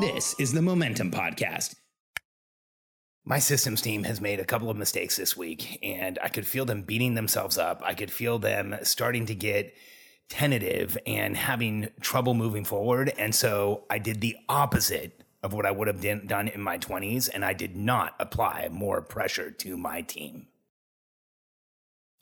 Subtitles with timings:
[0.00, 1.74] This is the Momentum Podcast.
[3.24, 6.64] My systems team has made a couple of mistakes this week, and I could feel
[6.64, 7.82] them beating themselves up.
[7.84, 9.74] I could feel them starting to get
[10.28, 13.12] tentative and having trouble moving forward.
[13.18, 17.28] And so I did the opposite of what I would have done in my 20s,
[17.34, 20.46] and I did not apply more pressure to my team.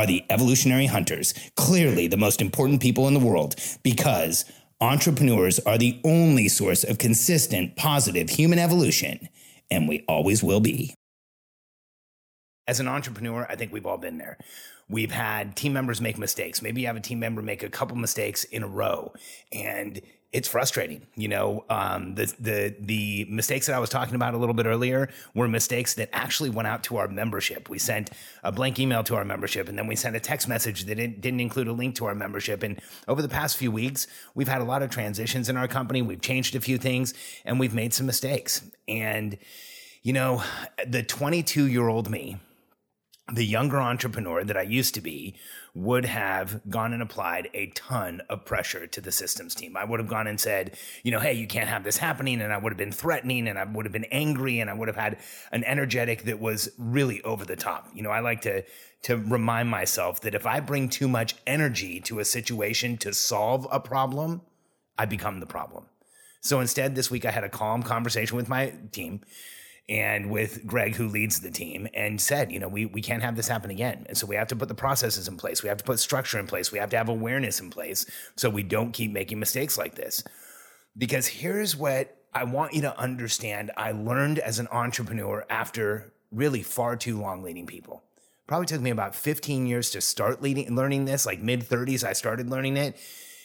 [0.00, 4.46] are the evolutionary hunters, clearly the most important people in the world, because
[4.80, 9.28] entrepreneurs are the only source of consistent, positive human evolution,
[9.70, 10.94] and we always will be.
[12.66, 14.38] As an entrepreneur, I think we've all been there.
[14.88, 16.62] We've had team members make mistakes.
[16.62, 19.12] Maybe you have a team member make a couple mistakes in a row,
[19.52, 20.00] and
[20.32, 21.06] it's frustrating.
[21.16, 24.66] You know, um, the the the mistakes that I was talking about a little bit
[24.66, 27.68] earlier were mistakes that actually went out to our membership.
[27.68, 28.10] We sent
[28.44, 31.20] a blank email to our membership, and then we sent a text message that didn't,
[31.20, 32.62] didn't include a link to our membership.
[32.62, 36.00] And over the past few weeks, we've had a lot of transitions in our company.
[36.00, 37.12] We've changed a few things,
[37.44, 38.62] and we've made some mistakes.
[38.86, 39.36] And
[40.02, 40.42] you know,
[40.86, 42.38] the 22 year old me
[43.32, 45.36] the younger entrepreneur that I used to be
[45.74, 49.76] would have gone and applied a ton of pressure to the systems team.
[49.76, 52.40] I would have gone and said, you know, hey, you can't have this happening.
[52.40, 54.88] And I would have been threatening and I would have been angry and I would
[54.88, 55.18] have had
[55.52, 57.88] an energetic that was really over the top.
[57.94, 58.64] You know, I like to,
[59.02, 63.66] to remind myself that if I bring too much energy to a situation to solve
[63.70, 64.42] a problem,
[64.98, 65.84] I become the problem.
[66.40, 69.20] So instead, this week I had a calm conversation with my team
[69.88, 73.36] and with Greg, who leads the team, and said, you know, we, we can't have
[73.36, 74.06] this happen again.
[74.08, 75.62] And so we have to put the processes in place.
[75.62, 76.70] We have to put structure in place.
[76.70, 80.22] We have to have awareness in place so we don't keep making mistakes like this.
[80.96, 86.62] Because here's what I want you to understand I learned as an entrepreneur after really
[86.62, 88.02] far too long leading people.
[88.46, 92.12] Probably took me about 15 years to start leading learning this, like mid 30s, I
[92.12, 92.96] started learning it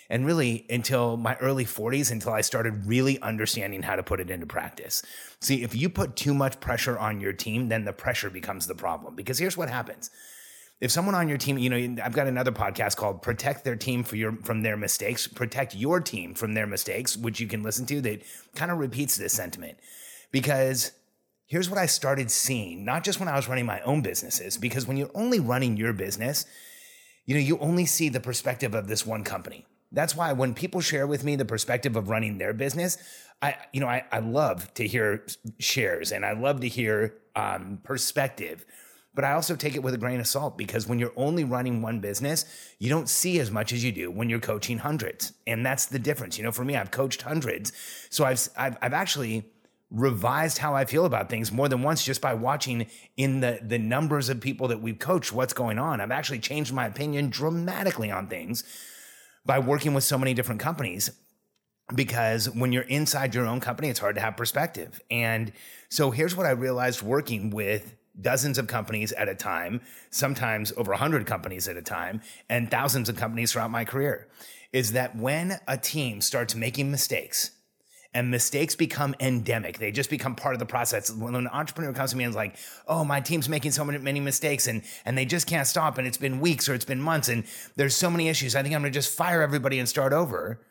[0.09, 4.29] and really until my early 40s until I started really understanding how to put it
[4.29, 5.01] into practice.
[5.41, 8.75] See, if you put too much pressure on your team, then the pressure becomes the
[8.75, 9.15] problem.
[9.15, 10.09] Because here's what happens.
[10.81, 14.03] If someone on your team, you know, I've got another podcast called Protect Their Team
[14.03, 17.85] for your from their mistakes, protect your team from their mistakes, which you can listen
[17.87, 18.23] to that
[18.55, 19.77] kind of repeats this sentiment.
[20.31, 20.91] Because
[21.47, 24.85] here's what I started seeing, not just when I was running my own businesses, because
[24.85, 26.45] when you're only running your business,
[27.25, 29.65] you know, you only see the perspective of this one company.
[29.91, 32.97] That's why when people share with me the perspective of running their business,
[33.41, 35.25] I, you know, I, I love to hear
[35.59, 38.65] shares and I love to hear um, perspective.
[39.13, 41.81] But I also take it with a grain of salt because when you're only running
[41.81, 42.45] one business,
[42.79, 45.31] you don't see as much as you do when you're coaching hundreds.
[45.47, 46.37] And that's the difference.
[46.37, 47.71] You know, for me, I've coached hundreds.
[48.09, 49.45] So I've, I've, I've actually
[49.89, 53.77] revised how I feel about things more than once just by watching in the the
[53.77, 56.01] numbers of people that we've coached what's going on.
[56.01, 58.63] I've actually changed my opinion dramatically on things
[59.45, 61.11] by working with so many different companies
[61.93, 64.99] because when you're inside your own company, it's hard to have perspective.
[65.11, 65.51] And
[65.89, 70.91] so here's what I realized working with dozens of companies at a time, sometimes over
[70.91, 74.27] 100 companies at a time, and thousands of companies throughout my career
[74.71, 77.51] is that when a team starts making mistakes,
[78.15, 79.77] and mistakes become endemic.
[79.77, 81.11] They just become part of the process.
[81.11, 82.55] When an entrepreneur comes to me and is like,
[82.87, 86.17] "Oh, my team's making so many, mistakes, and and they just can't stop, and it's
[86.17, 87.43] been weeks or it's been months, and
[87.75, 88.55] there's so many issues.
[88.55, 90.61] I think I'm to just fire everybody and start over."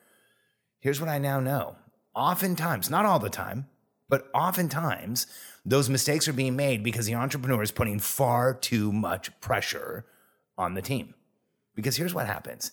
[0.80, 1.76] Here's what I now know:
[2.14, 3.68] oftentimes, not all the time,
[4.08, 5.26] but oftentimes,
[5.66, 10.06] those mistakes are being made because the entrepreneur is putting far too much pressure
[10.56, 11.12] on the team.
[11.74, 12.72] Because here's what happens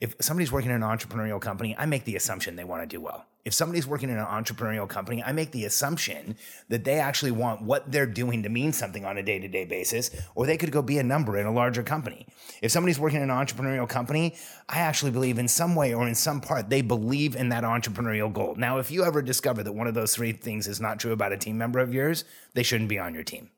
[0.00, 3.02] if somebody's working in an entrepreneurial company, I make the assumption they want to do
[3.02, 3.26] well.
[3.44, 6.36] If somebody's working in an entrepreneurial company, I make the assumption
[6.68, 9.66] that they actually want what they're doing to mean something on a day to day
[9.66, 12.26] basis, or they could go be a number in a larger company.
[12.62, 14.36] If somebody's working in an entrepreneurial company,
[14.68, 18.32] I actually believe in some way or in some part they believe in that entrepreneurial
[18.32, 18.54] goal.
[18.56, 21.32] Now, if you ever discover that one of those three things is not true about
[21.32, 22.24] a team member of yours,
[22.54, 23.50] they shouldn't be on your team.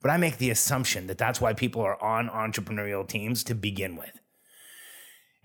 [0.00, 3.96] But I make the assumption that that's why people are on entrepreneurial teams to begin
[3.96, 4.20] with.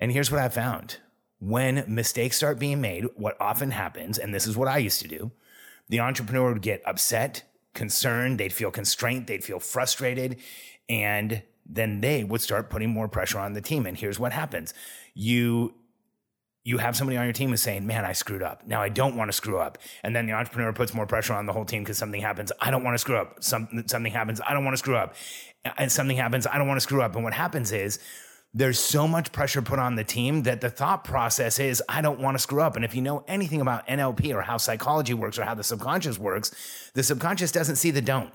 [0.01, 0.97] And here's what I found
[1.39, 5.07] when mistakes start being made, what often happens, and this is what I used to
[5.07, 5.31] do,
[5.89, 7.43] the entrepreneur would get upset,
[7.73, 10.37] concerned, they'd feel constrained, they'd feel frustrated,
[10.89, 13.85] and then they would start putting more pressure on the team.
[13.85, 14.73] And here's what happens
[15.13, 15.73] you
[16.63, 18.67] you have somebody on your team who's saying, Man, I screwed up.
[18.67, 19.79] Now I don't want to screw up.
[20.03, 22.51] And then the entrepreneur puts more pressure on the whole team because something happens.
[22.59, 23.43] I don't want to screw up.
[23.43, 24.41] Some, something happens.
[24.47, 25.15] I don't want to screw up.
[25.77, 26.45] And something happens.
[26.45, 27.15] I don't want to screw up.
[27.15, 27.99] And what happens is
[28.53, 32.19] there's so much pressure put on the team that the thought process is, I don't
[32.19, 32.75] want to screw up.
[32.75, 36.19] And if you know anything about NLP or how psychology works or how the subconscious
[36.19, 36.51] works,
[36.93, 38.33] the subconscious doesn't see the don't.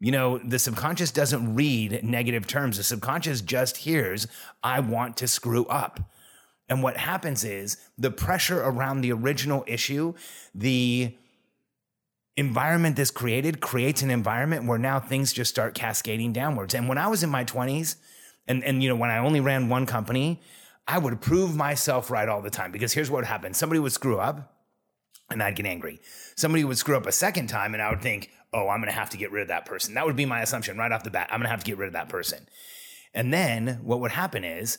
[0.00, 2.76] You know, the subconscious doesn't read negative terms.
[2.76, 4.26] The subconscious just hears,
[4.62, 6.00] I want to screw up.
[6.68, 10.14] And what happens is the pressure around the original issue,
[10.54, 11.16] the
[12.36, 16.74] environment that's created creates an environment where now things just start cascading downwards.
[16.74, 17.96] And when I was in my 20s,
[18.48, 20.40] and, and you know, when I only ran one company,
[20.86, 23.54] I would prove myself right all the time because here's what happened.
[23.54, 24.54] Somebody would screw up
[25.30, 26.00] and I'd get angry.
[26.34, 28.98] Somebody would screw up a second time and I would think, oh, I'm going to
[28.98, 29.94] have to get rid of that person.
[29.94, 31.28] That would be my assumption right off the bat.
[31.30, 32.48] I'm going to have to get rid of that person.
[33.12, 34.78] And then what would happen is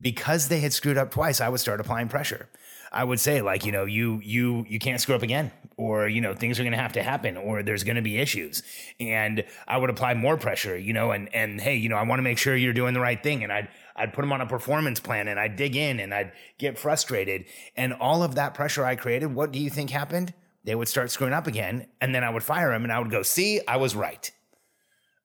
[0.00, 2.48] because they had screwed up twice, I would start applying pressure.
[2.92, 6.20] I would say like, you know, you you you can't screw up again or you
[6.20, 8.62] know, things are going to have to happen or there's going to be issues.
[9.00, 12.18] And I would apply more pressure, you know, and and hey, you know, I want
[12.18, 14.46] to make sure you're doing the right thing and I'd I'd put them on a
[14.46, 17.46] performance plan and I'd dig in and I'd get frustrated
[17.76, 20.32] and all of that pressure I created, what do you think happened?
[20.64, 23.10] They would start screwing up again and then I would fire them and I would
[23.10, 24.30] go, "See, I was right."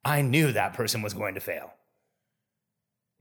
[0.04, 1.74] I knew that person was going to fail.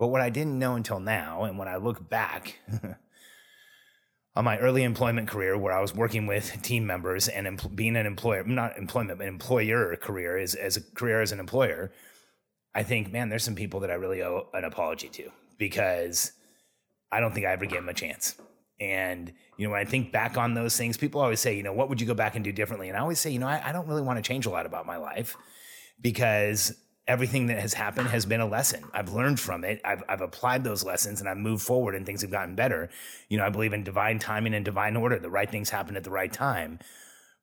[0.00, 2.58] But what I didn't know until now, and when I look back
[4.34, 8.06] on my early employment career, where I was working with team members and being an
[8.06, 11.92] employer, not employment, but employer career is, as a career as an employer,
[12.74, 16.32] I think, man, there's some people that I really owe an apology to because
[17.12, 18.36] I don't think I ever gave them a chance.
[18.80, 21.74] And, you know, when I think back on those things, people always say, you know,
[21.74, 22.88] what would you go back and do differently?
[22.88, 24.64] And I always say, you know, I, I don't really want to change a lot
[24.64, 25.36] about my life
[26.00, 26.74] because
[27.10, 28.84] everything that has happened has been a lesson.
[28.94, 29.80] I've learned from it.
[29.84, 32.88] I've, I've applied those lessons and I've moved forward and things have gotten better.
[33.28, 35.18] You know, I believe in divine timing and divine order.
[35.18, 36.78] The right things happen at the right time.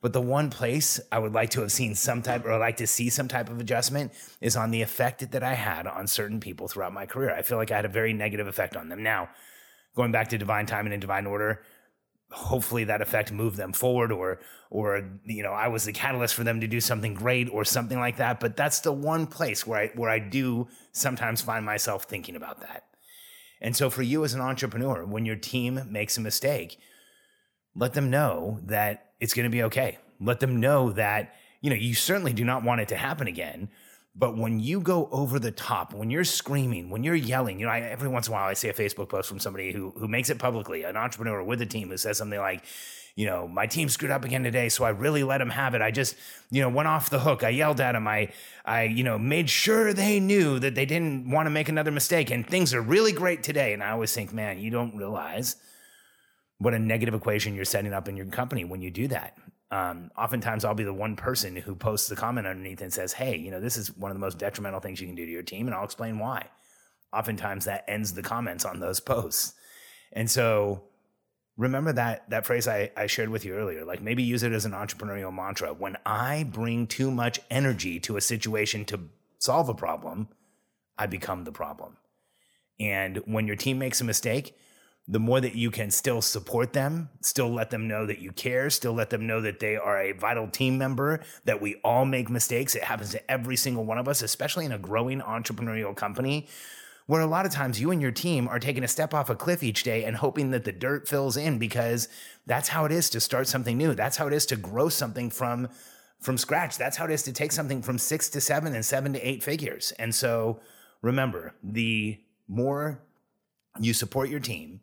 [0.02, 2.88] But the one place I would like to have seen some type or like to
[2.88, 6.69] see some type of adjustment is on the effect that I had on certain people
[6.69, 7.36] throughout my career.
[7.36, 9.04] I feel like I had a very negative effect on them.
[9.04, 9.28] Now,
[9.98, 11.62] going back to divine timing and divine order,
[12.31, 14.39] hopefully that effect moved them forward or
[14.69, 18.00] or you know I was the catalyst for them to do something great or something
[18.00, 22.03] like that but that's the one place where I where I do sometimes find myself
[22.03, 22.83] thinking about that.
[23.62, 26.77] And so for you as an entrepreneur when your team makes a mistake
[27.75, 30.00] let them know that it's going to be okay.
[30.19, 33.69] Let them know that you know you certainly do not want it to happen again
[34.18, 37.72] but when you go over the top, when you're screaming, when you're yelling, you know,
[37.72, 40.08] I, every once in a while I see a Facebook post from somebody who who
[40.08, 42.64] makes it publicly, an entrepreneur with a team who says something like,
[43.16, 45.84] you know, my team screwed up again today, so I really let them have it.
[45.84, 46.16] I just,
[46.50, 47.44] you know, went off the hook.
[47.44, 48.08] I yelled at them.
[48.08, 48.31] I,
[48.66, 52.31] I, you know, made sure they knew that they didn't want to make another mistake,
[52.31, 53.74] and things are really great today.
[53.74, 55.58] And I always think, man, you don't realize
[56.58, 59.38] what a negative equation you're setting up in your company when you do that
[59.72, 63.36] um, oftentimes I'll be the one person who posts the comment underneath and says, Hey,
[63.36, 65.44] you know, this is one of the most detrimental things you can do to your
[65.44, 66.47] team, and I'll explain why.
[67.14, 69.54] Oftentimes that ends the comments on those posts.
[70.14, 70.83] And so
[71.57, 73.83] remember that that phrase I, I shared with you earlier.
[73.83, 75.74] Like maybe use it as an entrepreneurial mantra.
[75.74, 79.00] When I bring too much energy to a situation to
[79.40, 80.30] solve a problem,
[80.97, 81.97] I become the problem.
[82.80, 84.56] And when your team makes a mistake,
[85.07, 88.69] the more that you can still support them, still let them know that you care,
[88.69, 92.30] still let them know that they are a vital team member, that we all make
[92.30, 92.76] mistakes.
[92.76, 96.47] It happens to every single one of us, especially in a growing entrepreneurial company
[97.07, 99.35] where a lot of times you and your team are taking a step off a
[99.35, 102.09] cliff each day and hoping that the dirt fills in because
[102.45, 103.95] that's how it is to start something new.
[103.95, 105.69] That's how it is to grow something from
[106.19, 106.78] from scratch.
[106.78, 109.44] That's how it is to take something from 6 to 7 and 7 to 8
[109.44, 109.94] figures.
[109.99, 110.59] And so
[111.04, 112.99] remember, the more
[113.80, 114.81] you support your team,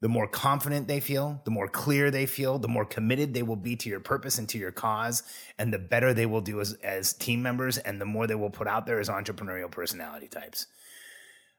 [0.00, 3.56] the more confident they feel, the more clear they feel, the more committed they will
[3.56, 5.22] be to your purpose and to your cause,
[5.58, 8.50] and the better they will do as, as team members, and the more they will
[8.50, 10.66] put out there as entrepreneurial personality types.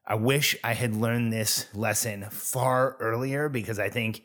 [0.06, 4.24] I wish I had learned this lesson far earlier because I think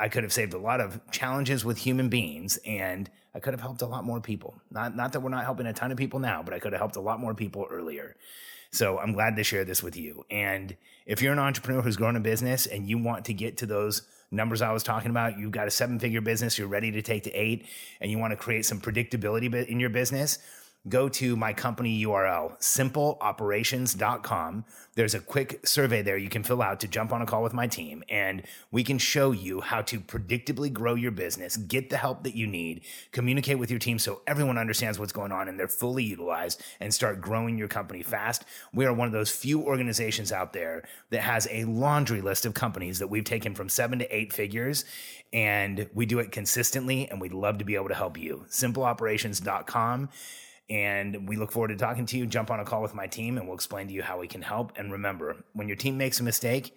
[0.00, 3.60] I could have saved a lot of challenges with human beings and I could have
[3.60, 4.60] helped a lot more people.
[4.70, 6.80] Not not that we're not helping a ton of people now, but I could have
[6.80, 8.16] helped a lot more people earlier.
[8.74, 10.26] So I'm glad to share this with you.
[10.32, 10.76] And
[11.06, 14.02] if you're an entrepreneur who's growing a business and you want to get to those
[14.32, 17.22] numbers I was talking about, you've got a seven figure business, you're ready to take
[17.22, 17.66] to eight,
[18.00, 20.38] and you want to create some predictability in your business,
[20.88, 24.64] go to my company URL, simpleoperations.com.
[24.96, 27.54] There's a quick survey there you can fill out to jump on a call with
[27.54, 31.96] my team, and we can show you how to predictably grow your business, get the
[31.96, 35.58] help that you need, communicate with your team so everyone understands what's going on and
[35.58, 38.44] they're fully utilized, and start growing your company fast.
[38.72, 42.54] We are one of those few organizations out there that has a laundry list of
[42.54, 44.84] companies that we've taken from seven to eight figures,
[45.32, 48.44] and we do it consistently, and we'd love to be able to help you.
[48.50, 50.10] Simpleoperations.com.
[50.70, 52.26] And we look forward to talking to you.
[52.26, 54.42] Jump on a call with my team and we'll explain to you how we can
[54.42, 54.72] help.
[54.76, 56.76] And remember, when your team makes a mistake,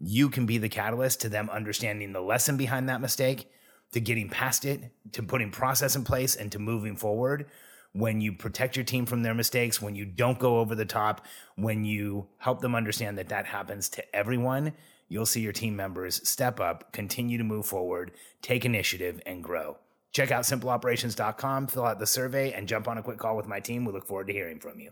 [0.00, 3.50] you can be the catalyst to them understanding the lesson behind that mistake,
[3.92, 7.46] to getting past it, to putting process in place, and to moving forward.
[7.92, 11.24] When you protect your team from their mistakes, when you don't go over the top,
[11.56, 14.74] when you help them understand that that happens to everyone,
[15.08, 19.78] you'll see your team members step up, continue to move forward, take initiative, and grow.
[20.12, 23.60] Check out simpleoperations.com, fill out the survey, and jump on a quick call with my
[23.60, 23.84] team.
[23.84, 24.90] We look forward to hearing from you.